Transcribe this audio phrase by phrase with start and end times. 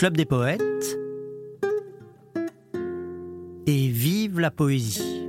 [0.00, 0.96] Club des poètes
[3.66, 5.28] et vive la poésie.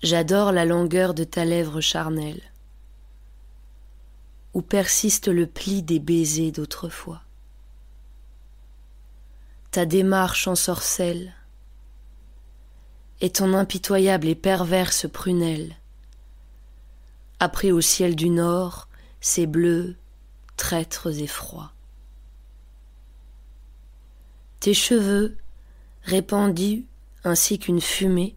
[0.00, 2.52] J'adore la longueur de ta lèvre charnelle,
[4.54, 7.22] où persiste le pli des baisers d'autrefois.
[9.72, 11.34] Ta démarche en sorcelle
[13.20, 15.74] et ton impitoyable et perverse prunelle,
[17.40, 18.88] appris au ciel du nord
[19.20, 19.96] ces bleus
[20.56, 21.72] traîtres et froids.
[24.60, 25.36] Tes cheveux,
[26.02, 26.84] répandus
[27.24, 28.34] ainsi qu'une fumée,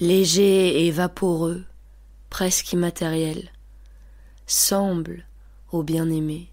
[0.00, 1.64] légers et vaporeux,
[2.28, 3.50] presque immatériels,
[4.46, 5.24] semblent,
[5.70, 6.50] au bien-aimé,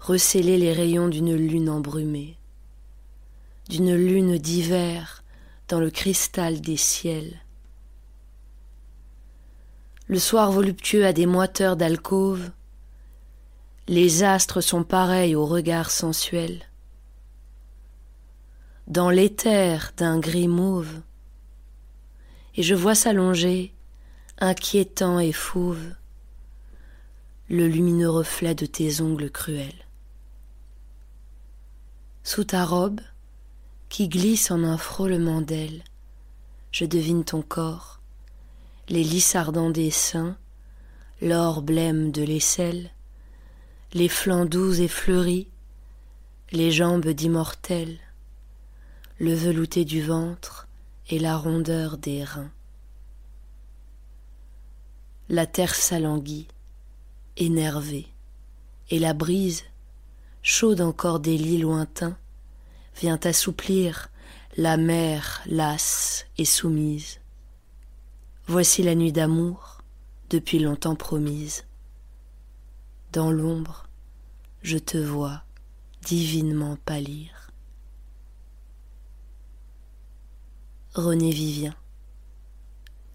[0.00, 2.38] recéler les rayons d'une lune embrumée,
[3.68, 5.22] d'une lune d'hiver
[5.68, 7.40] dans le cristal des ciels.
[10.08, 12.50] Le soir voluptueux a des moiteurs d'alcôve,
[13.86, 16.62] les astres sont pareils au regard sensuel.
[18.88, 21.00] Dans l'éther d'un gris mauve,
[22.56, 23.72] et je vois s'allonger,
[24.38, 25.94] inquiétant et fauve,
[27.48, 29.86] le lumineux reflet de tes ongles cruels.
[32.24, 33.00] Sous ta robe,
[33.88, 35.84] qui glisse en un frôlement d'ailes,
[36.72, 38.01] je devine ton corps,
[38.88, 40.36] les lys ardents des seins,
[41.20, 42.90] l'or blême de l'aisselle,
[43.92, 45.48] les flancs doux et fleuris,
[46.50, 47.98] les jambes d'immortels,
[49.18, 50.68] le velouté du ventre,
[51.08, 52.50] et la rondeur des reins.
[55.28, 56.48] La terre s'alanguit,
[57.36, 58.08] énervée,
[58.90, 59.64] et la brise,
[60.42, 62.16] chaude encore des lits lointains,
[63.00, 64.08] vient assouplir
[64.56, 67.21] la mer lasse et soumise.
[68.52, 69.78] Voici la nuit d'amour,
[70.28, 71.64] depuis longtemps promise.
[73.10, 73.88] Dans l'ombre,
[74.60, 75.42] je te vois
[76.02, 77.50] divinement pâlir.
[80.92, 81.74] René Vivien.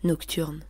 [0.04, 0.64] Nocturne.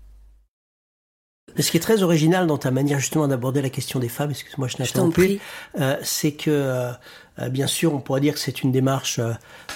[1.55, 4.67] Ce qui est très original dans ta manière justement d'aborder la question des femmes, excuse-moi,
[4.67, 5.39] je n'attends plus,
[5.79, 6.91] euh, c'est que euh,
[7.39, 9.19] euh, bien sûr, on pourrait dire que c'est une démarche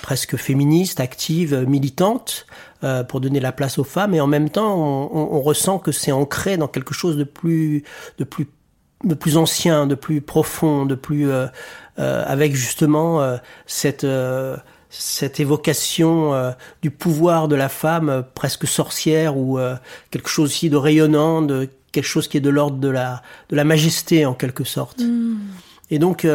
[0.02, 2.46] presque féministe, active, militante,
[3.10, 6.12] pour donner la place aux femmes, et en même temps, on, on ressent que c'est
[6.12, 7.84] ancré dans quelque chose de plus,
[8.18, 8.48] de plus,
[9.04, 11.30] de plus ancien, de plus profond, de plus,
[11.98, 14.04] avec justement cette
[14.92, 19.76] cette évocation euh, du pouvoir de la femme euh, presque sorcière ou euh,
[20.12, 23.56] quelque chose aussi de rayonnant, de quelque chose qui est de l'ordre de la de
[23.56, 25.00] la majesté en quelque sorte.
[25.00, 25.38] Mm.
[25.90, 26.26] Et donc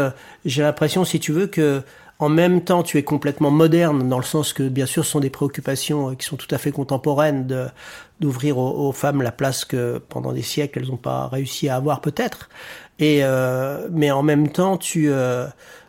[0.45, 1.83] j'ai l'impression, si tu veux, que
[2.19, 5.21] en même temps tu es complètement moderne dans le sens que bien sûr ce sont
[5.21, 7.67] des préoccupations qui sont tout à fait contemporaines de
[8.21, 12.03] d'ouvrir aux, femmes la place que pendant des siècles elles n'ont pas réussi à avoir
[12.03, 12.51] peut-être.
[12.99, 13.23] Et
[13.91, 15.11] mais en même temps tu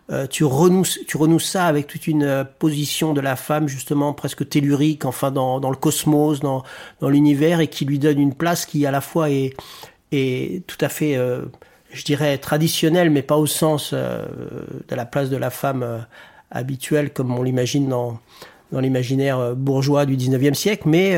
[0.10, 4.14] euh, tu renoues tu renoues ça avec toute une euh, position de la femme justement
[4.14, 6.64] presque tellurique, enfin dans, dans le cosmos, dans,
[7.02, 9.54] dans l'univers, et qui lui donne une place qui à la fois est,
[10.14, 11.42] est tout à fait, euh,
[11.92, 16.06] je dirais, traditionnelle, mais pas au sens de la place de la femme
[16.52, 18.18] habituelle comme on l'imagine dans,
[18.72, 21.18] dans l'imaginaire bourgeois du 19e siècle, mais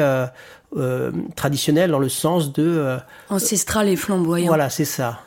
[1.36, 2.98] traditionnelle dans le sens de...
[3.30, 4.48] Ancestral et flamboyant.
[4.48, 5.20] Voilà, c'est ça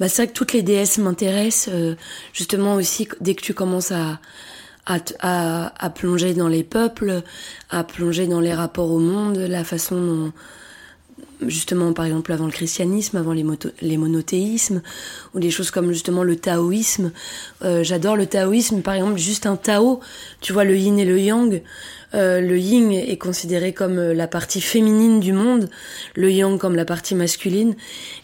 [0.00, 1.94] bah, c'est vrai que toutes les déesses m'intéressent, euh,
[2.32, 4.20] justement aussi dès que tu commences à,
[4.86, 7.22] à, à, à, plonger dans les peuples,
[7.70, 10.32] à plonger dans les rapports au monde, la façon dont,
[11.46, 14.82] justement, par exemple, avant le christianisme, avant les, monothéismes,
[15.34, 17.12] ou des choses comme justement le taoïsme.
[17.64, 20.00] Euh, J'adore le taoïsme, par exemple, juste un tao,
[20.40, 21.62] tu vois le yin et le yang.
[22.14, 25.68] Euh, le yin est considéré comme euh, la partie féminine du monde,
[26.14, 27.76] le yang comme la partie masculine,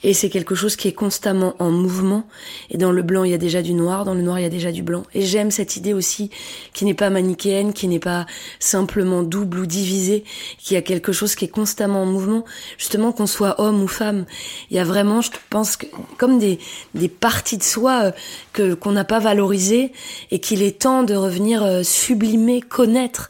[0.03, 2.27] et c'est quelque chose qui est constamment en mouvement.
[2.71, 4.47] Et dans le blanc, il y a déjà du noir, dans le noir, il y
[4.47, 5.03] a déjà du blanc.
[5.13, 6.31] Et j'aime cette idée aussi
[6.73, 8.25] qui n'est pas manichéenne, qui n'est pas
[8.59, 10.25] simplement double ou divisée,
[10.59, 12.45] qui a quelque chose qui est constamment en mouvement,
[12.79, 14.25] justement qu'on soit homme ou femme.
[14.71, 15.77] Il y a vraiment, je pense,
[16.17, 16.59] comme des,
[16.95, 18.13] des parties de soi euh,
[18.55, 19.93] que qu'on n'a pas valorisées
[20.31, 23.29] et qu'il est temps de revenir sublimer, connaître.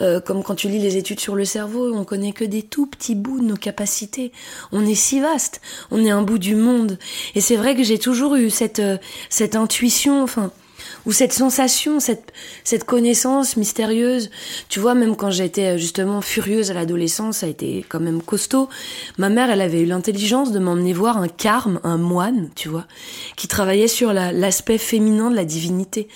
[0.00, 2.86] Euh, comme quand tu lis les études sur le cerveau, on connaît que des tout
[2.86, 4.32] petits bouts de nos capacités.
[4.72, 5.60] On est si vaste,
[5.90, 6.98] on est un bout du monde.
[7.34, 8.98] Et c'est vrai que j'ai toujours eu cette euh,
[9.28, 10.50] cette intuition, enfin
[11.06, 12.32] ou cette sensation, cette,
[12.64, 14.30] cette connaissance mystérieuse.
[14.68, 18.22] Tu vois, même quand j'étais euh, justement furieuse à l'adolescence, ça a été quand même
[18.22, 18.68] costaud.
[19.18, 22.86] Ma mère, elle avait eu l'intelligence de m'emmener voir un carme, un moine, tu vois,
[23.36, 26.08] qui travaillait sur l'aspect féminin de la divinité.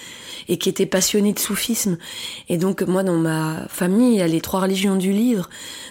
[0.48, 1.98] et qui était passionné de soufisme.
[2.48, 5.48] Et donc moi dans ma famille, il y a les trois religions du livre.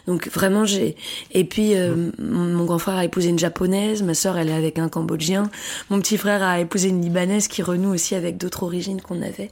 [0.07, 0.95] Donc vraiment j'ai
[1.31, 4.79] et puis euh, mon grand frère a épousé une japonaise, ma sœur elle est avec
[4.79, 5.49] un cambodgien,
[5.89, 9.51] mon petit frère a épousé une libanaise qui renoue aussi avec d'autres origines qu'on avait.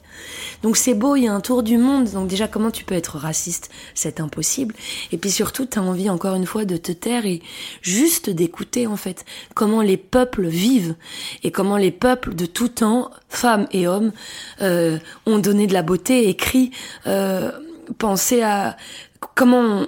[0.62, 2.12] Donc c'est beau, il y a un tour du monde.
[2.12, 3.72] Donc déjà comment tu peux être raciste?
[3.94, 4.76] C'est impossible.
[5.12, 7.42] Et puis surtout tu as envie encore une fois de te taire et
[7.82, 10.96] juste d'écouter en fait comment les peuples vivent
[11.44, 14.12] et comment les peuples de tout temps, femmes et hommes,
[14.62, 16.72] euh, ont donné de la beauté, écrit,
[17.08, 17.52] euh,
[17.98, 18.78] pensé à
[19.36, 19.86] comment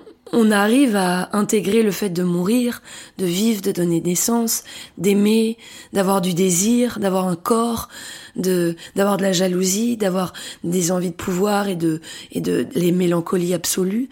[0.52, 2.82] arrive à intégrer le fait de mourir,
[3.18, 4.64] de vivre, de donner naissance,
[4.98, 5.58] d'aimer,
[5.94, 7.90] d'avoir du désir, d'avoir un corps,
[8.36, 10.34] de d'avoir de la jalousie, d'avoir
[10.64, 12.02] des envies de pouvoir et de
[12.32, 14.10] et de les mélancolies absolues.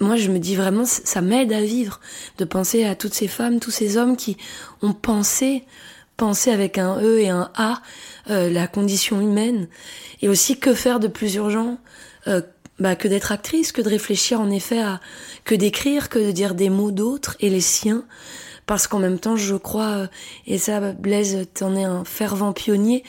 [0.00, 2.00] Moi, je me dis vraiment ça m'aide à vivre
[2.38, 4.36] de penser à toutes ces femmes, tous ces hommes qui
[4.82, 5.64] ont pensé
[6.16, 7.82] penser avec un E et un A
[8.30, 9.68] euh, la condition humaine
[10.22, 11.78] et aussi que faire de plus urgent
[12.28, 12.40] euh,
[12.78, 15.00] bah, que d'être actrice, que de réfléchir en effet à
[15.44, 18.04] que d'écrire, que de dire des mots d'autres et les siens.
[18.66, 20.06] Parce qu'en même temps, je crois, euh,
[20.46, 23.04] et ça, Blaise, t'en es un fervent pionnier,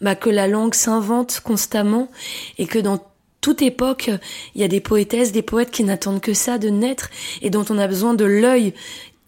[0.00, 2.08] bah, que la langue s'invente constamment
[2.56, 2.98] et que dans
[3.40, 4.10] toute époque,
[4.54, 7.10] il y a des poétesses, des poètes qui n'attendent que ça de naître
[7.42, 8.72] et dont on a besoin de l'œil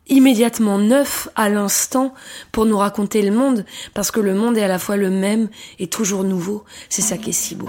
[0.09, 2.15] immédiatement neuf à l'instant
[2.53, 5.49] pour nous raconter le monde, parce que le monde est à la fois le même
[5.79, 6.65] et toujours nouveau.
[6.88, 7.69] C'est ça qui est si beau.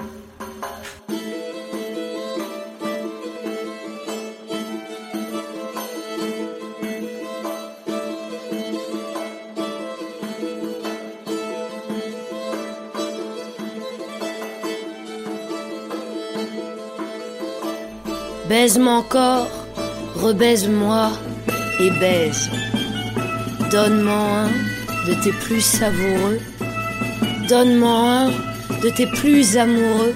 [18.50, 19.48] Baise-moi encore,
[20.16, 21.12] rebaise-moi
[21.82, 22.50] et baise.
[23.70, 26.40] Donne-moi un de tes plus savoureux.
[27.50, 28.28] Donne-moi un
[28.82, 30.14] de tes plus amoureux.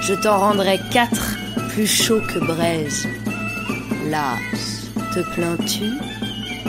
[0.00, 1.36] Je t'en rendrai quatre
[1.68, 3.06] plus chauds que braise.
[4.10, 5.92] Las, te plains-tu?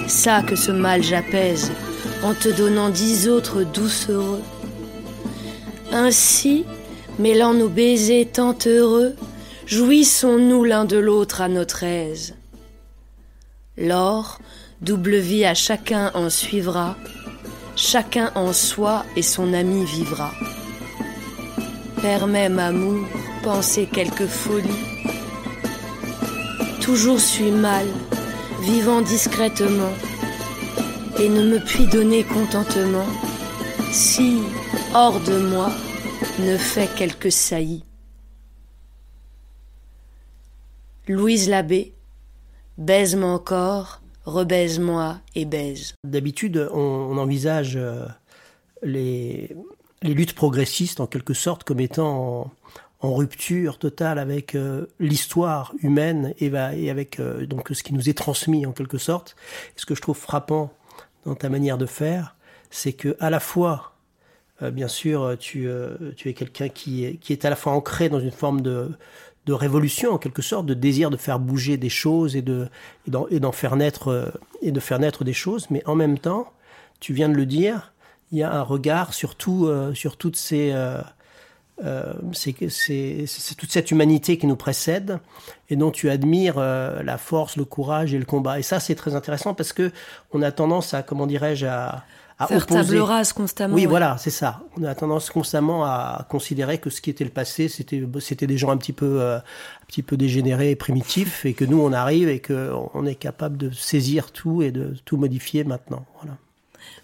[0.08, 1.72] Ça que ce mal j'apaise
[2.24, 4.44] en te donnant dix autres doucereux.
[5.92, 6.64] Ainsi,
[7.18, 9.16] mêlant nos baisers tant heureux,
[9.66, 12.36] jouissons-nous l'un de l'autre à notre aise.
[13.78, 14.40] L'or,
[14.82, 16.96] double vie à chacun en suivra,
[17.76, 20.32] chacun en soi et son ami vivra.
[22.02, 23.08] Permets, amour,
[23.44, 24.86] penser quelque folie.
[26.82, 27.88] Toujours suis mal,
[28.62, 29.94] vivant discrètement,
[31.20, 33.08] et ne me puis donner contentement
[33.92, 34.40] si,
[34.94, 35.72] hors de moi,
[36.40, 37.84] ne fait quelque saillie.
[41.07, 41.94] Louise Labbé,
[42.80, 45.94] baise-moi encore, rebaise-moi et baise.
[46.04, 48.07] D'habitude, on, envisage euh,
[48.81, 49.56] les,
[50.02, 52.52] luttes progressistes en quelque sorte comme étant
[53.02, 56.48] en, rupture totale avec euh, l'histoire humaine et,
[56.90, 59.36] avec euh, donc ce qui nous est transmis en quelque sorte.
[59.75, 60.74] ce que je trouve frappant
[61.24, 62.36] dans ta manière de faire,
[62.72, 63.92] c'est que à la fois
[64.72, 68.90] bien sûr, tu, es quelqu'un qui, est à la fois ancré dans une forme de,
[69.45, 72.68] de révolution en quelque sorte, de désir de faire bouger des choses et de
[73.30, 74.31] et d'en faire naître euh,
[74.62, 76.51] et de faire naître des choses, mais en même temps,
[77.00, 77.94] tu viens de le dire,
[78.31, 81.01] il y a un regard sur tout, euh, sur toutes ces euh,
[82.31, 85.19] c'est toute cette humanité qui nous précède
[85.69, 88.59] et dont tu admires la force, le courage et le combat.
[88.59, 89.92] Et ça, c'est très intéressant parce que
[90.31, 92.06] on a tendance à, comment dirais-je, à,
[92.37, 93.75] à Faire table rase constamment.
[93.75, 94.61] Oui, voilà, c'est ça.
[94.77, 98.57] On a tendance constamment à considérer que ce qui était le passé, c'était c'était des
[98.57, 101.94] gens un petit peu euh, un petit peu dégénérés et primitifs, et que nous on
[101.94, 106.06] arrive et que on est capable de saisir tout et de tout modifier maintenant.
[106.21, 106.37] Voilà.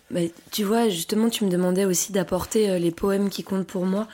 [0.10, 3.86] Mais tu vois, justement, tu me demandais aussi d'apporter euh, les poèmes qui comptent pour
[3.86, 4.08] moi.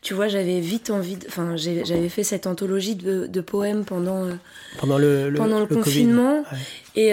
[0.00, 1.26] Tu vois, j'avais vite envie, de...
[1.26, 4.34] enfin, j'avais fait cette anthologie de, de poèmes pendant euh,
[4.78, 6.44] pendant le, pendant le, confinement,
[6.96, 7.12] et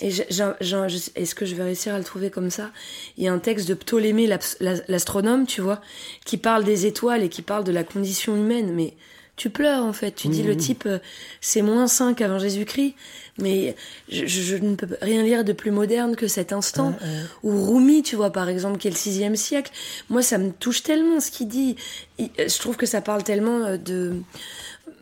[0.00, 2.70] est-ce que je vais réussir à le trouver comme ça?
[3.16, 4.28] Il y a un texte de Ptolémée,
[4.88, 5.80] l'astronome, tu vois,
[6.24, 8.72] qui parle des étoiles et qui parle de la condition humaine.
[8.74, 8.94] Mais
[9.36, 10.12] tu pleures en fait.
[10.12, 10.58] Tu dis le mmh.
[10.58, 10.98] type, euh,
[11.40, 12.94] c'est moins 5 avant Jésus-Christ.
[13.38, 13.76] Mais
[14.08, 16.94] je, ne peux rien lire de plus moderne que cet instant.
[17.42, 19.70] Ou Rumi, tu vois, par exemple, qui est le sixième siècle.
[20.08, 21.76] Moi, ça me touche tellement ce qu'il dit.
[22.18, 24.14] Je trouve que ça parle tellement euh, de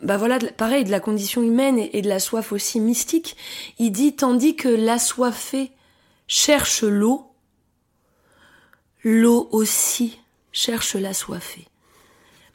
[0.05, 3.37] bah voilà, pareil, de la condition humaine et, de la soif aussi mystique.
[3.79, 5.73] Il dit, tandis que l'assoiffé
[6.27, 7.33] cherche l'eau,
[9.03, 10.19] l'eau aussi
[10.53, 11.67] cherche l'assoiffé.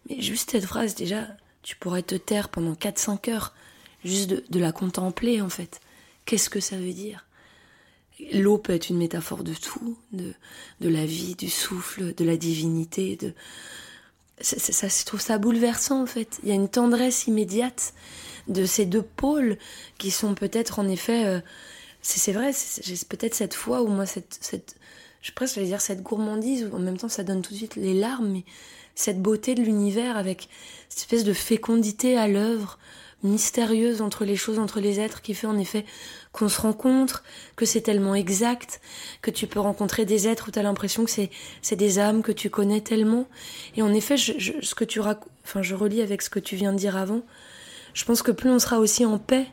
[0.08, 1.27] Mais juste cette phrase, déjà,
[1.63, 3.56] tu pourrais te taire pendant 4-5 heures,
[4.06, 5.82] juste de, la contempler, en fait.
[6.25, 7.25] Qu'est-ce que ça veut dire?
[8.34, 10.34] L'eau peut être une métaphore de tout, de,
[10.82, 13.34] de la vie, du souffle, de la divinité, de,
[14.41, 16.39] ça, je trouve ça bouleversant en fait.
[16.43, 17.93] Il y a une tendresse immédiate
[18.48, 19.58] de ces deux pôles
[19.98, 21.25] qui sont peut-être en effet.
[21.25, 21.39] Euh,
[22.01, 24.75] c'est vrai, j'ai peut-être cette foi où moi, cette, cette,
[25.22, 27.93] je presque dire cette gourmandise, où en même temps ça donne tout de suite les
[27.93, 28.46] larmes, mais
[28.96, 30.48] cette beauté de l'univers avec
[30.88, 32.79] cette espèce de fécondité à l'œuvre,
[33.23, 35.85] mystérieuse entre les choses, entre les êtres, qui fait en effet
[36.31, 37.23] qu'on se rencontre,
[37.55, 38.81] que c'est tellement exact,
[39.21, 41.29] que tu peux rencontrer des êtres où tu as l'impression que c'est,
[41.61, 43.27] c'est des âmes que tu connais tellement.
[43.75, 45.19] Et en effet, je, ce que tu rac...
[45.43, 47.21] enfin, je relis avec ce que tu viens de dire avant,
[47.93, 49.47] je pense que plus on sera aussi en paix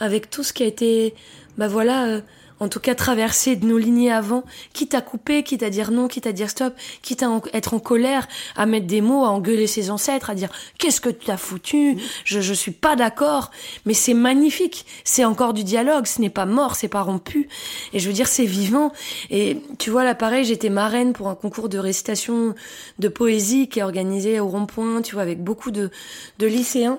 [0.00, 1.14] avec tout ce qui a été,
[1.56, 2.20] bah voilà, euh,
[2.60, 6.08] en tout cas traverser de nos lignées avant, quitte à couper, quitte à dire non,
[6.08, 9.66] quitte à dire stop, quitte à être en colère, à mettre des mots, à engueuler
[9.66, 13.50] ses ancêtres, à dire qu'est-ce que tu as foutu, je, je suis pas d'accord,
[13.84, 17.48] mais c'est magnifique, c'est encore du dialogue, ce n'est pas mort, c'est pas rompu,
[17.92, 18.92] et je veux dire c'est vivant,
[19.30, 22.54] et tu vois là pareil, j'étais marraine pour un concours de récitation
[22.98, 25.90] de poésie qui est organisé au rond-point, tu vois, avec beaucoup de,
[26.38, 26.98] de lycéens,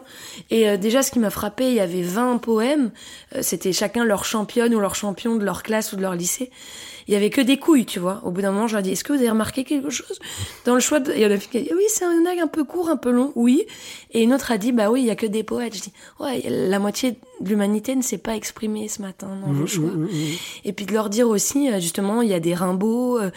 [0.50, 2.92] et euh, déjà ce qui m'a frappé, il y avait 20 poèmes,
[3.36, 6.51] euh, c'était chacun leur championne ou leur champion de leur classe ou de leur lycée,
[7.08, 8.22] il y avait que des couilles, tu vois.
[8.24, 10.20] Au bout d'un moment, je leur dis, est-ce que vous avez remarqué quelque chose?
[10.66, 11.12] Dans le choix de...
[11.13, 12.98] Il y en a qui a dit, oui, c'est un nag un peu court, un
[12.98, 13.66] peu long, oui.
[14.12, 15.75] Et une autre a dit, bah oui, il y a que des poètes.
[15.75, 19.67] Je dis, ouais, la moitié l'humanité ne s'est pas exprimée ce matin dans vos mmh,
[19.67, 19.89] choix.
[19.89, 20.08] Mmh, mmh,
[20.65, 23.32] et puis de leur dire aussi, euh, justement, il y a des Rimbaud, euh,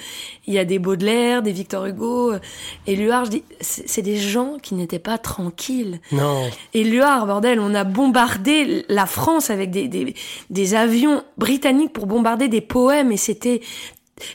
[0.47, 2.33] il y a des Baudelaire, des Victor Hugo.
[2.33, 2.39] Euh,
[2.87, 6.01] et Luard, je dis, c'est des gens qui n'étaient pas tranquilles.
[6.13, 6.49] Non.
[6.75, 10.15] Et Luard, bordel, on a bombardé la France avec des, des,
[10.51, 13.61] des avions britanniques pour bombarder des poèmes et c'était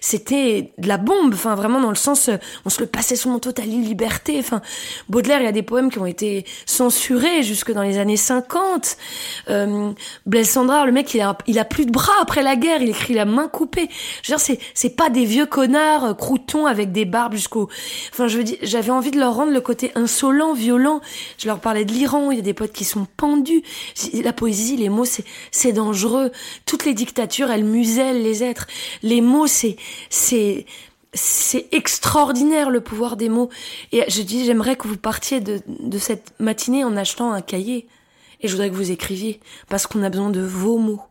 [0.02, 3.30] c'était de la bombe, enfin vraiment dans le sens, euh, on se le passait sous
[3.30, 4.38] mon totale liberté.
[4.40, 4.62] Enfin,
[5.10, 8.98] Baudelaire, il y a des poèmes qui ont été censurés jusque dans les années 50.
[9.50, 9.92] Euh,
[10.26, 12.90] Blaise Sandrard, le mec, il a, il a plus de bras après la guerre, il
[12.90, 13.90] écrit la main coupée.
[14.22, 17.70] Je veux dire, c'est, c'est pas des vieux connards euh, croutons avec des barbes jusqu'au.
[18.12, 21.02] Enfin, je veux dire, j'avais envie de leur rendre le côté insolent, violent.
[21.38, 23.64] Je leur parlais de l'Iran, il y a des poètes qui sont pendus.
[24.14, 26.32] La poésie, les mots, c'est, c'est dangereux.
[26.66, 28.68] Toutes les dictatures, elles musellent les êtres.
[29.04, 29.75] Les mots, c'est
[30.10, 30.66] c'est
[31.18, 33.50] c'est extraordinaire le pouvoir des mots.
[33.94, 37.88] Et je dis, j'aimerais que vous partiez de, de cette matinée en achetant un cahier.
[38.42, 39.40] Et je voudrais que vous écriviez,
[39.70, 41.02] parce qu'on a besoin de vos mots,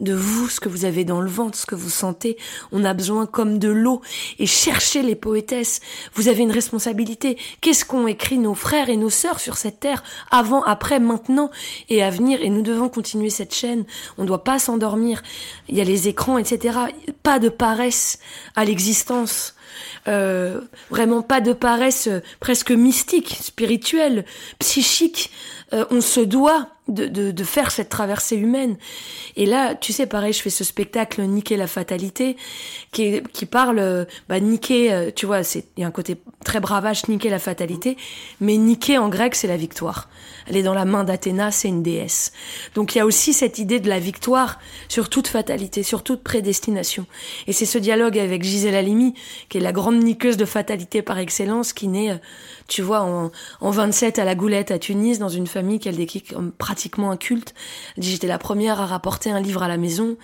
[0.00, 2.36] de vous, ce que vous avez dans le ventre, ce que vous sentez.
[2.72, 4.00] On a besoin comme de l'eau.
[4.38, 5.80] Et cherchez les poétesses.
[6.14, 7.36] Vous avez une responsabilité.
[7.60, 11.50] Qu'est-ce qu'ont écrit nos frères et nos sœurs sur cette terre, avant, après, maintenant
[11.88, 12.42] et à venir?
[12.42, 13.84] Et nous devons continuer cette chaîne.
[14.18, 15.22] On ne doit pas s'endormir.
[15.68, 16.78] Il y a les écrans, etc.
[17.22, 18.18] Pas de paresse
[18.56, 19.54] à l'existence.
[20.08, 20.60] Euh,
[20.90, 24.24] vraiment pas de paresse euh, presque mystique, spirituelle,
[24.58, 25.30] psychique.
[25.72, 28.76] Euh, on se doit de, de, de, faire cette traversée humaine.
[29.36, 32.36] Et là, tu sais, pareil, je fais ce spectacle Niquer la fatalité,
[32.90, 37.06] qui, qui parle, bah, niquer, tu vois, c'est il y a un côté très bravage,
[37.08, 37.96] niquer la fatalité,
[38.40, 40.08] mais niquer en grec, c'est la victoire.
[40.46, 42.32] Elle est dans la main d'Athéna, c'est une déesse.
[42.74, 44.58] Donc il y a aussi cette idée de la victoire
[44.88, 47.06] sur toute fatalité, sur toute prédestination.
[47.46, 49.14] Et c'est ce dialogue avec Gisèle Halimi,
[49.48, 52.18] qui est la grande niqueuse de fatalité par excellence, qui naît, euh,
[52.66, 56.22] tu vois, en, en 27 à la Goulette à Tunis, dans une famille qu'elle décrit
[56.22, 57.52] comme pratiquement un culte.
[57.94, 60.16] Elle dit j'étais la première à rapporter un livre à la maison.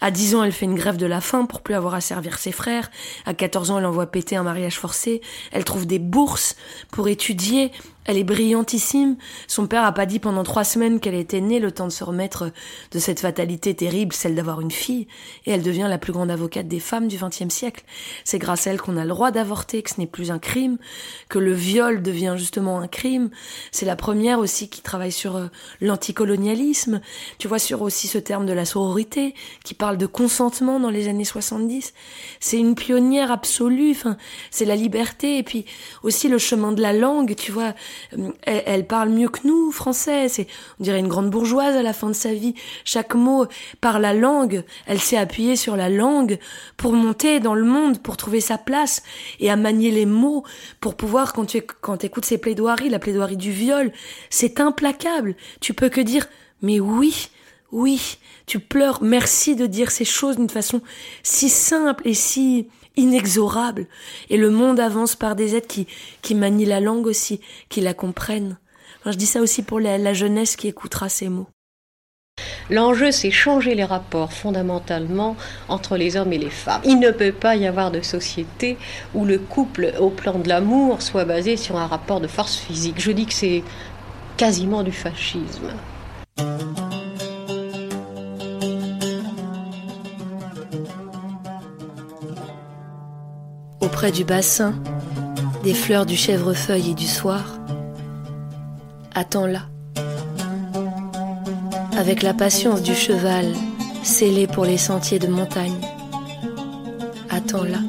[0.00, 2.38] À 10 ans, elle fait une grève de la faim pour plus avoir à servir
[2.38, 2.90] ses frères.
[3.26, 5.20] À 14 ans, elle envoie péter un mariage forcé.
[5.52, 6.56] Elle trouve des bourses
[6.90, 7.70] pour étudier.
[8.06, 9.16] Elle est brillantissime.
[9.46, 12.02] Son père a pas dit pendant trois semaines qu'elle était née, le temps de se
[12.02, 12.50] remettre
[12.92, 15.06] de cette fatalité terrible, celle d'avoir une fille.
[15.44, 17.84] Et elle devient la plus grande avocate des femmes du XXe siècle.
[18.24, 20.78] C'est grâce à elle qu'on a le droit d'avorter, que ce n'est plus un crime,
[21.28, 23.28] que le viol devient justement un crime.
[23.70, 25.48] C'est la première aussi qui travaille sur euh,
[25.82, 27.02] l'anticolonialisme.
[27.38, 31.08] Tu vois, sur aussi ce terme de la sororité, qui parle de consentement dans les
[31.08, 31.92] années 70.
[32.40, 33.90] C'est une pionnière absolue.
[33.90, 34.16] Enfin,
[34.50, 35.36] c'est la liberté.
[35.36, 35.66] Et puis
[36.02, 37.74] aussi le chemin de la langue, tu vois
[38.18, 40.28] euh, elle, parle mieux que nous, français.
[40.28, 40.46] C'est,
[40.78, 42.54] on dirait une grande bourgeoise à la fin de sa vie.
[42.84, 43.46] Chaque mot
[43.80, 46.38] par la langue, elle s'est appuyée sur la langue
[46.76, 49.02] pour monter dans le monde, pour trouver sa place
[49.38, 50.44] et à manier les mots
[50.80, 53.92] pour pouvoir, quand tu quand écoutes ses plaidoiries, la plaidoirie du viol,
[54.30, 55.36] c'est implacable.
[55.60, 56.26] Tu peux que dire,
[56.62, 57.28] mais oui,
[57.72, 60.80] oui, tu pleures, merci de dire ces choses d'une façon
[61.22, 63.86] si simple et si inexorable.
[64.28, 65.86] Et le monde avance par des êtres qui,
[66.22, 68.58] qui manient la langue aussi, qui la comprennent.
[69.04, 71.48] je dis ça aussi pour la, jeunesse qui écoutera ces mots.
[72.70, 75.36] L'enjeu, c'est changer les rapports fondamentalement
[75.68, 76.80] entre les hommes et les femmes.
[76.84, 78.78] Il ne peut pas y avoir de société
[79.14, 83.00] où le couple, au plan de l'amour, soit basé sur un rapport de force physique.
[83.00, 83.62] Je dis que c'est
[84.36, 85.74] quasiment du fascisme.
[94.00, 94.72] Auprès du bassin,
[95.62, 97.58] des fleurs du chèvrefeuille et du soir,
[99.14, 99.60] attends-la.
[101.98, 103.44] Avec la patience du cheval
[104.02, 105.76] scellé pour les sentiers de montagne,
[107.28, 107.80] attends-la.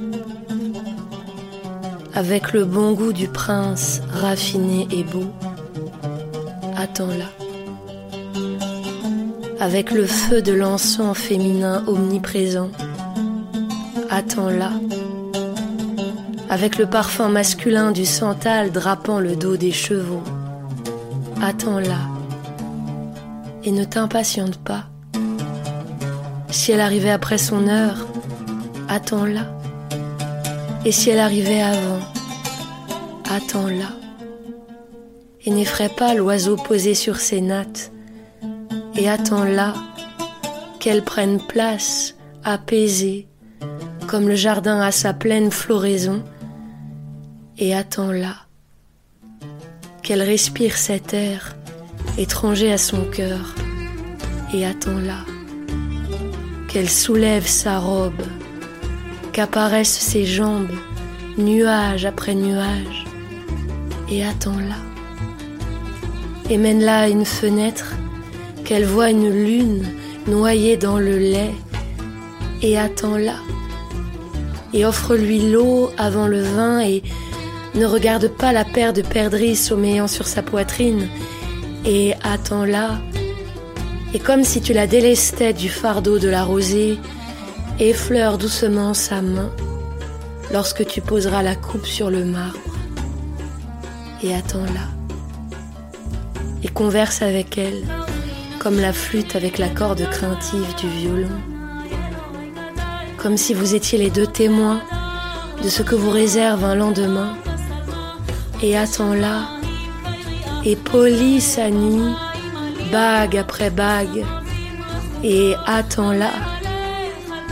[2.13, 5.31] Avec le bon goût du prince raffiné et beau,
[6.75, 7.31] attends-la.
[9.61, 12.69] Avec le feu de l'encens féminin omniprésent,
[14.09, 14.71] attends-la
[16.51, 20.21] avec le parfum masculin du santal drapant le dos des chevaux.
[21.41, 21.97] Attends-la
[23.63, 24.83] et ne t'impatiente pas.
[26.49, 28.05] Si elle arrivait après son heure,
[28.89, 29.45] attends-la.
[30.83, 31.99] Et si elle arrivait avant,
[33.29, 33.87] attends-la.
[35.45, 37.93] Et n'effraie pas l'oiseau posé sur ses nattes,
[38.95, 39.73] et attends-la
[40.81, 43.30] qu'elle prenne place, apaisée,
[44.11, 46.21] comme le jardin à sa pleine floraison,
[47.57, 48.35] et attends-la,
[50.03, 51.55] qu'elle respire cet air
[52.17, 53.55] étranger à son cœur,
[54.53, 55.19] et attends-la,
[56.67, 58.21] qu'elle soulève sa robe,
[59.31, 60.75] qu'apparaissent ses jambes,
[61.37, 63.05] nuage après nuage,
[64.09, 64.75] et attends-la,
[66.49, 67.93] et mène-la à une fenêtre,
[68.65, 69.85] qu'elle voit une lune
[70.27, 71.55] noyée dans le lait,
[72.61, 73.35] et attends-la,
[74.73, 77.03] et offre-lui l'eau avant le vin et
[77.75, 81.07] ne regarde pas la paire de perdrix sommeillant sur sa poitrine
[81.85, 82.99] et attends-la.
[84.13, 86.97] Et comme si tu la délestais du fardeau de la rosée,
[87.79, 89.51] effleure doucement sa main
[90.51, 92.59] lorsque tu poseras la coupe sur le marbre.
[94.21, 94.89] Et attends-la.
[96.63, 97.83] Et converse avec elle
[98.59, 101.50] comme la flûte avec la corde craintive du violon.
[103.21, 104.81] Comme si vous étiez les deux témoins
[105.63, 107.37] de ce que vous réserve un lendemain
[108.63, 109.47] et attends-la
[110.65, 112.15] et polis sa nuit,
[112.91, 114.25] bague après bague,
[115.23, 116.31] et attends-la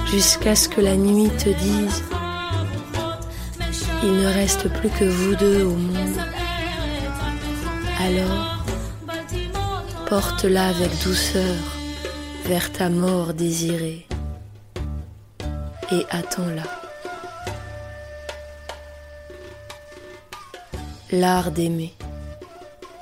[0.08, 2.04] jusqu'à ce que la nuit te dise
[4.04, 6.20] il ne reste plus que vous deux au monde.
[8.02, 8.66] Alors,
[10.08, 11.56] porte-la avec douceur
[12.46, 14.09] vers ta mort désirée
[15.92, 16.64] et attends-la.
[21.12, 21.94] L'art d'aimer.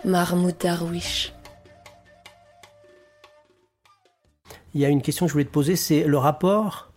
[0.05, 1.33] Mahmoud Darwish.
[4.73, 6.91] Il y a une question que je voulais te poser, c'est le rapport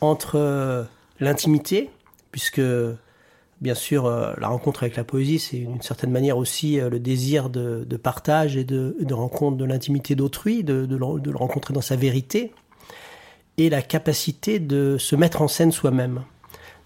[0.00, 0.84] entre euh,
[1.20, 1.90] l'intimité,
[2.30, 2.60] puisque
[3.60, 7.00] bien sûr euh, la rencontre avec la poésie, c'est d'une certaine manière aussi euh, le
[7.00, 11.96] désir de, partage et de, rencontre de l'intimité d'autrui, de, de, le rencontrer dans sa
[11.96, 12.52] vérité,
[13.58, 16.24] et la capacité de se mettre en scène soi-même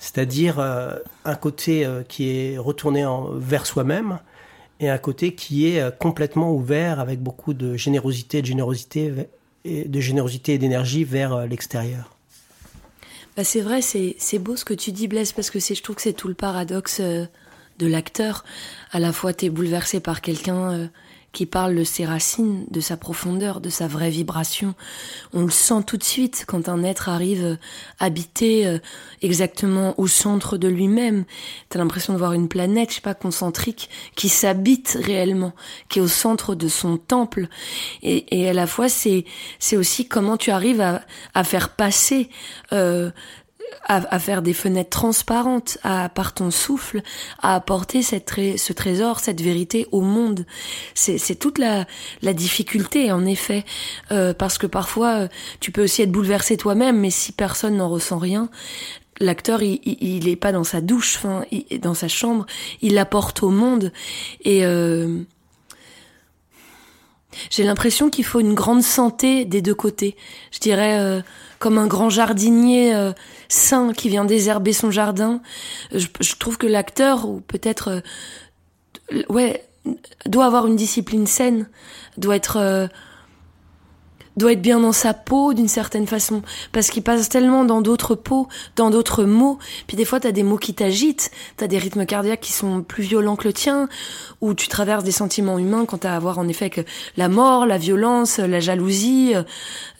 [0.01, 3.05] c'est-à-dire euh, un côté euh, qui est retourné
[3.35, 4.19] vers soi-même
[4.81, 9.13] et un côté qui est euh, complètement ouvert avec beaucoup de générosité, de générosité
[9.67, 12.17] et de générosité et d'énergie vers l'extérieur.
[13.37, 16.03] Bah c'est vrai, c'est beau ce que tu dis Blaise parce que je trouve que
[16.03, 18.45] c'est tout le paradoxe de l'acteur.
[18.91, 20.91] À la fois tu es bouleversé par quelqu'un
[21.33, 24.75] qui parle de ses racines, de sa profondeur, de sa vraie vibration.
[25.33, 27.57] On le sent tout de suite quand un être arrive euh,
[28.01, 28.79] habité euh,
[29.23, 31.25] exactement au centre de lui-même.
[31.69, 35.53] T'as l'impression de voir une planète, je sais pas, concentrique, qui s'habite réellement,
[35.89, 37.49] qui est au centre de son temple.
[38.03, 39.25] Et, à la fois, c'est
[39.59, 41.03] c'est aussi comment tu arrives à,
[41.35, 42.29] à faire passer
[42.73, 43.11] euh,
[43.85, 47.03] à, faire des fenêtres transparentes, à par ton souffle,
[47.41, 50.47] à apporter cette ce trésor, cette vérité au monde.
[50.95, 51.87] C'est toute la,
[52.23, 53.65] la difficulté en effet,
[54.13, 55.29] euh, parce que parfois
[55.61, 58.49] tu peux aussi être bouleversé toi-même, mais si personne n'en ressent rien,
[59.21, 61.45] l'acteur il, il, est pas dans sa douche, enfin,
[61.81, 62.47] dans sa chambre,
[62.83, 63.93] il l'apporte au monde
[64.45, 65.23] et euh,
[67.51, 70.17] j'ai l'impression qu'il faut une grande santé des deux côtés.
[70.51, 71.21] Je dirais euh,
[71.59, 73.13] comme un grand jardinier euh,
[73.49, 75.41] sain qui vient désherber son jardin.
[75.93, 78.03] Je, je trouve que l'acteur, ou peut-être,
[79.13, 79.65] euh, ouais,
[80.27, 81.69] doit avoir une discipline saine,
[82.17, 82.89] doit être
[84.41, 88.15] doit être bien dans sa peau d'une certaine façon parce qu'il passe tellement dans d'autres
[88.15, 89.59] peaux, dans d'autres mots.
[89.87, 93.05] Puis des fois t'as des mots qui t'agitent, t'as des rythmes cardiaques qui sont plus
[93.05, 93.89] violents que le tien,
[94.41, 96.81] ou tu traverses des sentiments humains quand t'as à voir en effet que
[97.17, 99.43] la mort, la violence, la jalousie, euh,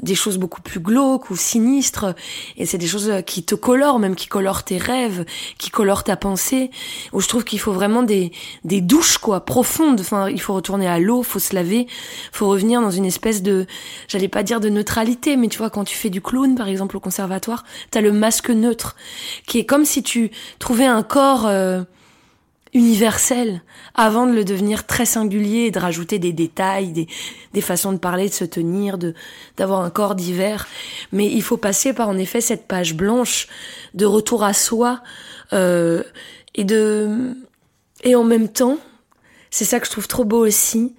[0.01, 2.15] des choses beaucoup plus glauques ou sinistres.
[2.57, 5.25] Et c'est des choses qui te colorent, même qui colorent tes rêves,
[5.59, 6.71] qui colorent ta pensée.
[7.13, 8.33] Où je trouve qu'il faut vraiment des
[8.65, 10.01] des douches quoi profondes.
[10.01, 11.87] Enfin, il faut retourner à l'eau, faut se laver,
[12.33, 13.67] faut revenir dans une espèce de
[14.09, 16.97] j'allais pas dire de neutralité, mais tu vois, quand tu fais du clown, par exemple,
[16.97, 18.97] au conservatoire, t'as le masque neutre,
[19.47, 21.83] qui est comme si tu trouvais un corps euh,
[22.73, 23.63] universel
[23.95, 27.09] avant de le devenir très singulier et de rajouter des détails, des,
[27.53, 29.15] des façons de parler, de se tenir, de
[29.57, 30.67] d'avoir un corps divers.
[31.13, 33.49] Mais il faut passer par en effet cette page blanche
[33.95, 35.03] de retour à soi
[35.53, 36.03] euh,
[36.55, 37.35] et de
[38.03, 38.79] et en même temps,
[39.51, 40.95] c'est ça que je trouve trop beau aussi.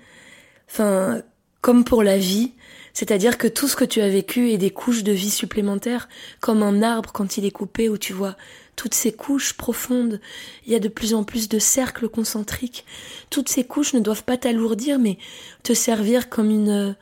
[0.70, 1.22] Enfin,
[1.62, 2.54] comme pour la vie,
[2.94, 6.64] c'est-à-dire que tout ce que tu as vécu est des couches de vie supplémentaires, comme
[6.64, 8.36] un arbre quand il est coupé où tu vois
[8.76, 10.20] toutes ces couches profondes.
[10.66, 12.86] Il y a de plus en plus de cercles concentriques.
[13.30, 15.18] Toutes ces couches ne doivent pas t'alourdir, mais
[15.64, 16.96] te servir comme une,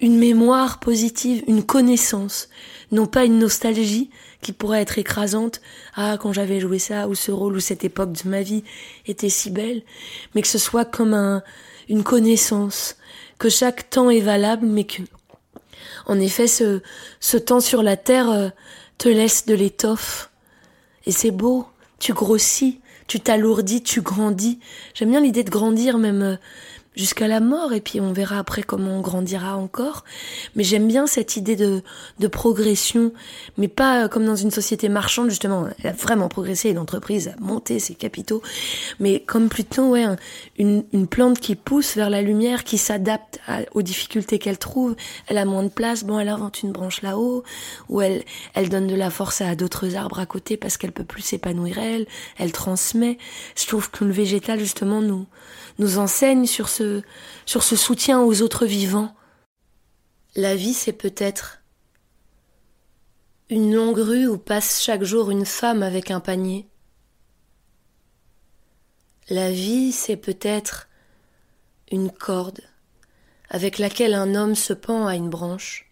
[0.00, 2.48] une mémoire positive, une connaissance,
[2.92, 5.60] non pas une nostalgie qui pourrait être écrasante.
[5.96, 8.62] Ah, quand j'avais joué ça, ou ce rôle, ou cette époque de ma vie
[9.06, 9.82] était si belle,
[10.34, 11.42] mais que ce soit comme un,
[11.88, 12.96] une connaissance,
[13.38, 15.02] que chaque temps est valable, mais que,
[16.06, 16.80] en effet, ce,
[17.20, 18.48] ce temps sur la terre euh,
[18.98, 20.30] te laisse de l'étoffe.
[21.06, 21.66] Et c'est beau,
[21.98, 24.60] tu grossis, tu t'alourdis, tu grandis.
[24.94, 26.36] J'aime bien l'idée de grandir même euh,
[26.96, 30.04] jusqu'à la mort et puis on verra après comment on grandira encore.
[30.54, 31.82] Mais j'aime bien cette idée de,
[32.18, 33.12] de progression,
[33.58, 35.68] mais pas comme dans une société marchande justement.
[35.82, 38.42] Elle a vraiment progressé, l'entreprise a monté ses capitaux,
[39.00, 40.04] mais comme plutôt ouais
[40.58, 43.40] une, une plante qui pousse vers la lumière, qui s'adapte
[43.72, 44.96] aux difficultés qu'elle trouve.
[45.26, 47.42] Elle a moins de place, bon elle invente une branche là-haut,
[47.88, 51.04] ou elle elle donne de la force à d'autres arbres à côté parce qu'elle peut
[51.04, 52.06] plus s'épanouir elle.
[52.38, 53.18] Elle transmet.
[53.56, 55.26] Je trouve que le végétal justement nous
[55.78, 57.02] nous enseigne sur ce,
[57.46, 59.14] sur ce soutien aux autres vivants.
[60.36, 61.62] La vie, c'est peut-être
[63.50, 66.66] une longue rue où passe chaque jour une femme avec un panier.
[69.28, 70.88] La vie, c'est peut-être
[71.90, 72.60] une corde
[73.48, 75.90] avec laquelle un homme se pend à une branche.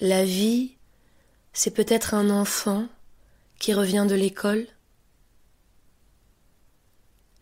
[0.00, 0.76] La vie,
[1.52, 2.86] c'est peut-être un enfant
[3.58, 4.66] qui revient de l'école.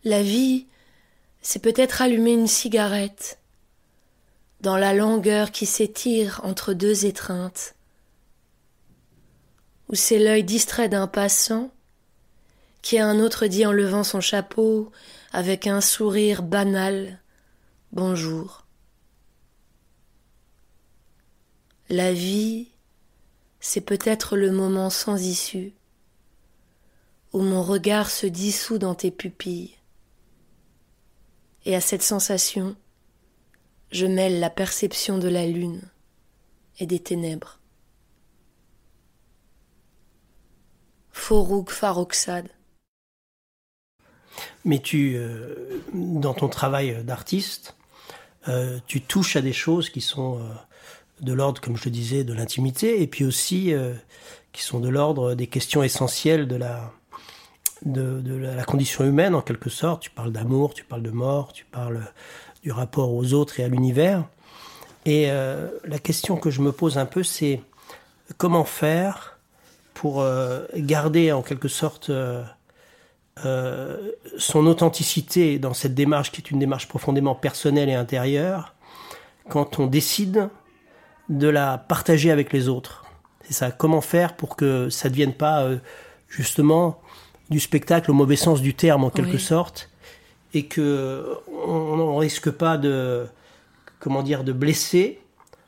[0.05, 0.65] La vie,
[1.41, 3.37] c'est peut-être allumer une cigarette
[4.61, 7.75] dans la longueur qui s'étire entre deux étreintes,
[9.89, 11.71] ou c'est l'œil distrait d'un passant
[12.81, 14.89] qui a un autre dit en levant son chapeau
[15.33, 17.19] avec un sourire banal
[17.91, 18.65] Bonjour.
[21.89, 22.69] La vie,
[23.59, 25.73] c'est peut-être le moment sans issue
[27.33, 29.78] où mon regard se dissout dans tes pupilles
[31.69, 32.75] et à cette sensation,
[33.91, 35.83] je mêle la perception de la lune
[36.79, 37.59] et des ténèbres.
[41.11, 42.49] Forouk Faroxade.
[44.65, 47.75] Mais tu, euh, dans ton travail d'artiste,
[48.47, 50.49] euh, tu touches à des choses qui sont euh,
[51.21, 53.73] de l'ordre, comme je le disais, de l'intimité, et puis aussi
[54.53, 56.93] qui sont de l'ordre des questions essentielles de la,
[57.85, 60.01] de, la condition humaine en quelque sorte.
[60.01, 62.01] Tu parles d'amour, tu parles de mort, tu parles
[62.63, 64.23] du rapport aux autres et à l'univers.
[65.05, 67.61] Et euh, la question que je me pose un peu, c'est
[68.37, 69.39] comment faire
[69.93, 72.43] pour euh, garder en quelque sorte euh,
[74.37, 78.75] son authenticité dans cette démarche qui est une démarche profondément personnelle et intérieure
[79.49, 80.49] quand on décide
[81.29, 83.05] de la partager avec les autres.
[83.43, 85.67] C'est ça, comment faire pour que ça ne devienne pas
[86.27, 87.01] justement
[87.49, 89.89] du spectacle au mauvais sens du terme en quelque sorte,
[90.53, 93.25] et que on, risque pas de
[93.99, 95.19] comment dire de blesser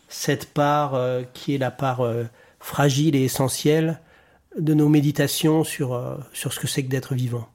[0.09, 2.23] cette part euh, qui est la part euh,
[2.59, 3.99] fragile et essentielle
[4.59, 7.47] de nos méditations sur euh, sur ce que c'est que d'être vivant.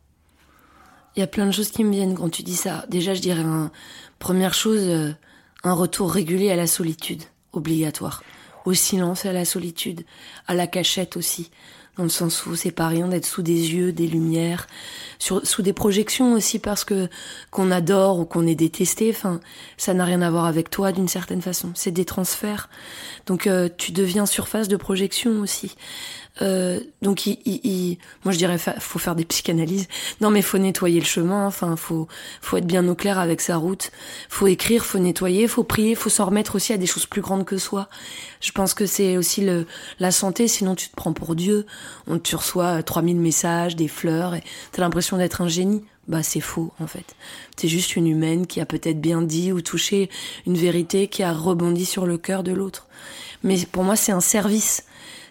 [1.17, 2.85] Il y a plein de choses qui me viennent quand tu dis ça.
[2.89, 3.43] Déjà, je dirais
[4.19, 5.15] première chose,
[5.65, 7.23] un retour régulier à la solitude,
[7.55, 8.23] obligatoire,
[8.67, 10.05] au silence, à la solitude,
[10.47, 11.51] à la cachette aussi
[11.97, 14.67] dans le sens où c'est pas rien d'être sous des yeux, des lumières,
[15.19, 17.09] sur, sous des projections aussi parce que
[17.51, 19.11] qu'on adore ou qu'on est détesté.
[19.11, 19.41] Enfin,
[19.77, 21.71] ça n'a rien à voir avec toi d'une certaine façon.
[21.75, 22.69] C'est des transferts.
[23.27, 25.75] Donc euh, tu deviens surface de projection aussi.
[26.43, 29.89] Euh, donc, il, il, moi je dirais, faut faire des psychanalyses.
[30.21, 31.47] Non, mais faut nettoyer le chemin.
[31.47, 32.09] Enfin, faut,
[32.41, 33.91] faut être bien au clair avec sa route.
[34.29, 37.45] Faut écrire, faut nettoyer, faut prier, faut s'en remettre aussi à des choses plus grandes
[37.45, 37.89] que soi.
[38.41, 39.67] Je pense que c'est aussi le,
[39.99, 40.49] la santé.
[40.49, 41.67] Sinon, tu te prends pour Dieu.
[42.07, 45.85] On, tu reçois 3000 messages, des fleurs, et t'as l'impression d'être un génie.
[46.09, 47.17] Bah, c'est faux, en fait.
[47.57, 50.09] T'es juste une humaine qui a peut-être bien dit ou touché
[50.47, 52.87] une vérité qui a rebondi sur le cœur de l'autre.
[53.43, 54.85] Mais pour moi, c'est un service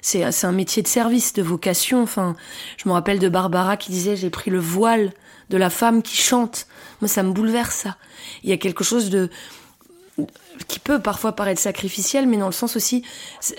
[0.06, 2.04] c'est un métier de service, de vocation.
[2.04, 2.36] Enfin,
[2.78, 5.12] je me rappelle de Barbara qui disait j'ai pris le voile
[5.50, 6.68] de la femme qui chante.
[7.02, 7.98] Moi, ça me bouleverse ça.
[8.44, 9.32] Il y a quelque chose de
[10.68, 13.04] qui peut parfois paraître sacrificiel, mais dans le sens aussi,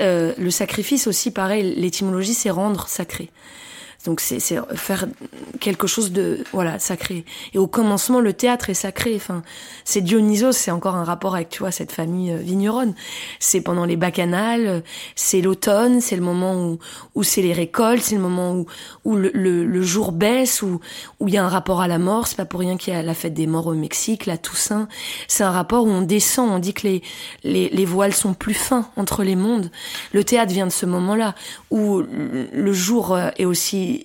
[0.00, 3.30] euh, le sacrifice aussi, pareil, l'étymologie, c'est rendre sacré.
[4.06, 4.40] Donc c'est
[4.74, 5.06] faire
[5.60, 7.24] quelque chose de voilà sacré.
[7.52, 9.14] Et au commencement, le théâtre est sacré.
[9.16, 9.42] Enfin,
[9.84, 12.94] c'est Dionysos, c'est encore un rapport avec tu vois cette famille euh, vigneronne.
[13.40, 14.82] C'est pendant les bacchanales,
[15.16, 16.78] c'est l'automne, c'est le moment où
[17.14, 18.66] où c'est les récoltes, c'est le moment où
[19.04, 20.80] où le, le, jour baisse, où
[21.20, 22.28] où il y a un rapport à la mort.
[22.28, 24.88] C'est pas pour rien qu'il y a la fête des morts au Mexique, la Toussaint.
[25.26, 27.02] C'est un rapport où on descend, on dit que les
[27.42, 29.70] les, les voiles sont plus fins entre les mondes.
[30.12, 31.34] Le théâtre vient de ce moment-là
[31.70, 33.95] où le jour euh, est aussi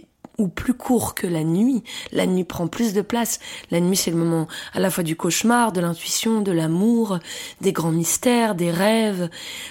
[0.41, 1.84] ou plus court que la nuit.
[2.12, 3.39] La nuit prend plus de place.
[3.69, 7.19] La nuit, c'est le moment à la fois du cauchemar, de l'intuition, de l'amour,
[7.62, 9.30] des grands mystères, des rêves,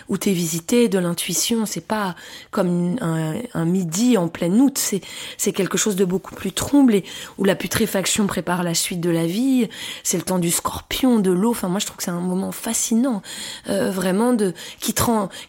[0.08, 1.66] où t'es visité, de l'intuition.
[1.66, 2.14] C'est pas
[2.50, 4.78] comme un, midi en pleine août.
[4.78, 5.00] C'est,
[5.36, 7.02] c'est quelque chose de beaucoup plus trouble
[7.38, 9.68] où la putréfaction prépare la suite de la vie.
[10.02, 11.50] C'est le temps du scorpion, de l'eau.
[11.50, 13.22] Enfin, moi, je trouve que c'est un moment fascinant,
[13.68, 14.94] euh, vraiment de, qui,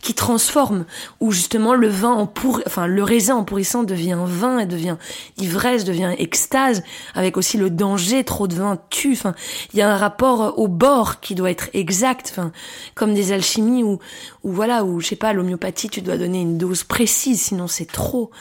[0.02, 0.86] qui transforme,
[1.20, 4.98] où justement le vin en pour, enfin, le raisin en pourrissant devient vin et devient
[5.38, 6.84] ivresse devient extase,
[7.16, 9.14] avec aussi le danger, trop de vin tue.
[9.14, 9.36] Enfin,
[9.74, 12.52] il y a un rapport au bord qui doit être exact, enfin,
[12.96, 14.00] comme des alchimies où,
[14.44, 17.92] où voilà, où je sais pas, l'homéopathie, tu dois donner une dose précise, sinon c'est
[17.92, 18.32] trop.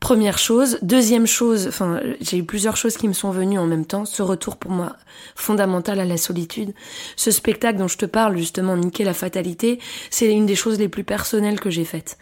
[0.00, 0.78] Première chose.
[0.80, 4.06] Deuxième chose, enfin, j'ai eu plusieurs choses qui me sont venues en même temps.
[4.06, 4.96] Ce retour pour moi
[5.34, 6.72] fondamental à la solitude.
[7.16, 10.88] Ce spectacle dont je te parle, justement, Niquer la fatalité, c'est une des choses les
[10.88, 12.16] plus personnelles que j'ai faites.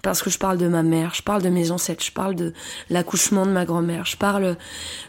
[0.00, 2.52] Parce que je parle de ma mère, je parle de mes ancêtres, je parle de
[2.88, 4.56] l'accouchement de ma grand-mère, je parle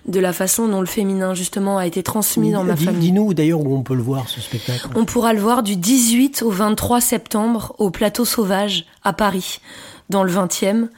[0.07, 3.11] de la façon dont le féminin, justement, a été transmis dans ma famille.
[3.11, 4.87] Dis-nous d'ailleurs où on peut le voir, ce spectacle.
[4.95, 9.59] On pourra le voir du 18 au 23 septembre au Plateau Sauvage à Paris
[10.09, 10.89] dans le 20e.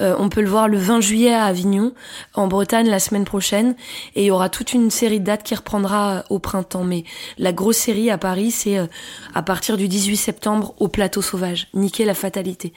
[0.00, 1.92] Euh, on peut le voir le 20 juillet à Avignon,
[2.34, 3.74] en Bretagne la semaine prochaine,
[4.14, 6.84] et il y aura toute une série de dates qui reprendra euh, au printemps.
[6.84, 7.04] Mais
[7.38, 8.86] la grosse série à Paris, c'est euh,
[9.34, 12.72] à partir du 18 septembre au Plateau Sauvage, Niquer la fatalité,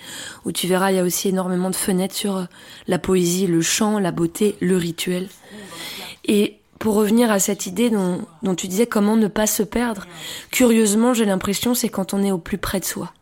[0.45, 2.45] où tu verras, il y a aussi énormément de fenêtres sur
[2.87, 5.29] la poésie, le chant, la beauté, le rituel.
[6.25, 10.07] Et pour revenir à cette idée dont, dont tu disais comment ne pas se perdre,
[10.51, 13.13] curieusement, j'ai l'impression c'est quand on est au plus près de soi.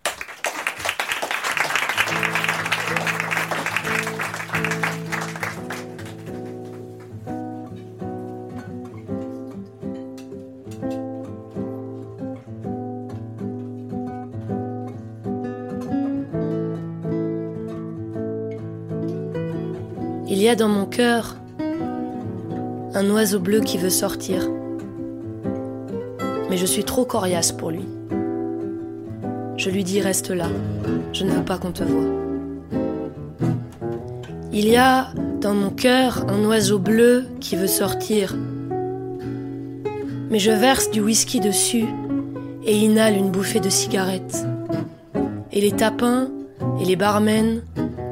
[20.40, 21.36] Il y a dans mon cœur
[22.94, 24.50] un oiseau bleu qui veut sortir.
[26.50, 27.84] Mais je suis trop coriace pour lui.
[29.58, 30.48] Je lui dis reste là,
[31.12, 32.80] je ne veux pas qu'on te voie.
[34.54, 35.10] Il y a
[35.42, 38.34] dans mon cœur un oiseau bleu qui veut sortir.
[40.30, 41.90] Mais je verse du whisky dessus
[42.64, 44.46] et inhale une bouffée de cigarette.
[45.52, 46.30] Et les tapins
[46.80, 47.62] et les barmen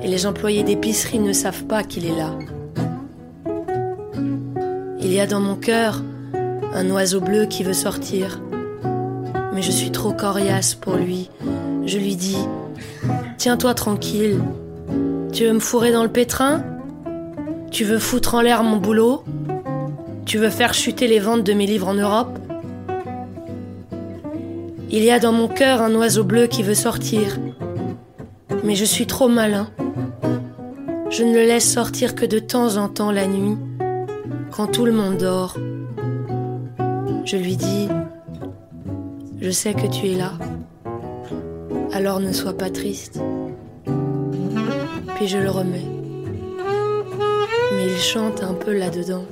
[0.02, 2.32] et les employés d'épicerie ne savent pas qu'il est là.
[5.00, 6.04] Il y a dans mon cœur
[6.74, 8.42] un oiseau bleu qui veut sortir,
[9.54, 11.30] mais je suis trop coriace pour lui.
[11.86, 12.38] Je lui dis
[13.38, 14.40] Tiens-toi tranquille.
[15.32, 16.64] Tu veux me fourrer dans le pétrin?
[17.72, 19.24] Tu veux foutre en l'air mon boulot?
[20.26, 22.38] Tu veux faire chuter les ventes de mes livres en Europe?
[24.90, 27.40] Il y a dans mon cœur un oiseau bleu qui veut sortir,
[28.64, 29.70] mais je suis trop malin.
[31.10, 33.58] Je ne le laisse sortir que de temps en temps la nuit,
[34.52, 35.56] quand tout le monde dort.
[37.24, 37.88] Je lui dis,
[39.39, 40.34] je sais que tu es là,
[41.93, 43.22] alors ne sois pas triste.
[45.15, 45.88] Puis je le remets.
[47.76, 49.26] Mais il chante un peu là-dedans.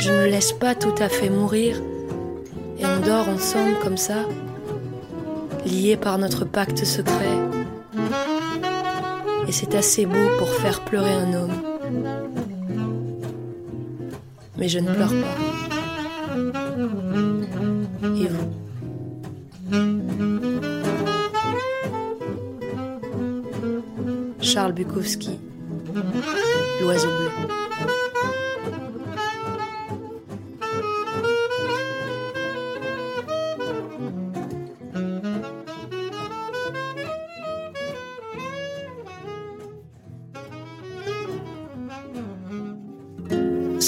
[0.00, 1.76] Je ne le laisse pas tout à fait mourir,
[2.78, 4.24] et on dort ensemble comme ça,
[5.66, 7.49] liés par notre pacte secret
[9.50, 11.50] et c'est assez beau pour faire pleurer un homme.
[14.56, 15.36] Mais je ne pleure pas.
[18.16, 18.52] Et vous?
[24.40, 25.40] Charles Bukowski,
[26.80, 27.49] L'oiseau bleu.